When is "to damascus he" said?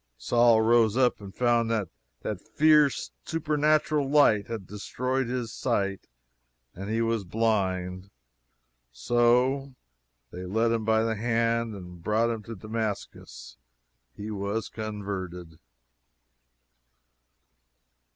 12.41-14.31